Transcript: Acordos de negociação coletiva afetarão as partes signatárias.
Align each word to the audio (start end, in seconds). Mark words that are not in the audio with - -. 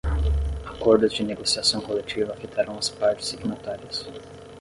Acordos 0.65 1.13
de 1.15 1.23
negociação 1.23 1.79
coletiva 1.79 2.33
afetarão 2.33 2.75
as 2.75 2.89
partes 2.89 3.27
signatárias. 3.27 4.03